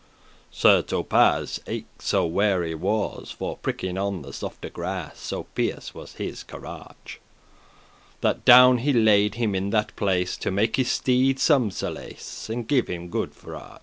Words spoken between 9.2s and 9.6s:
him